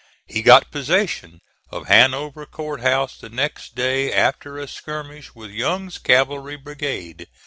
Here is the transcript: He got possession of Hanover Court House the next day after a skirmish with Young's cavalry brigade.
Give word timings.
He 0.25 0.41
got 0.41 0.71
possession 0.71 1.41
of 1.69 1.85
Hanover 1.87 2.47
Court 2.47 2.81
House 2.81 3.19
the 3.19 3.29
next 3.29 3.75
day 3.75 4.11
after 4.11 4.57
a 4.57 4.67
skirmish 4.67 5.35
with 5.35 5.51
Young's 5.51 5.99
cavalry 5.99 6.55
brigade. 6.55 7.27